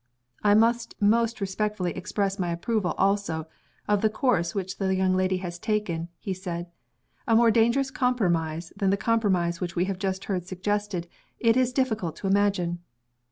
[0.41, 3.45] "I must most respectfully express my approval also
[3.87, 6.71] of the course which the young lady has taken," he said.
[7.27, 11.07] "A more dangerous compromise than the compromise which we have just heard suggested
[11.39, 12.79] it is difficult to imagine.